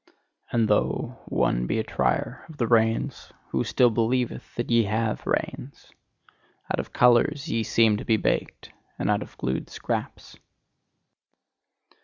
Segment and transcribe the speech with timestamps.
[0.51, 5.27] And though one be a trier of the reins, who still believeth that ye have
[5.27, 5.91] reins!
[6.73, 10.39] Out of colours ye seem to be baked, and out of glued scraps.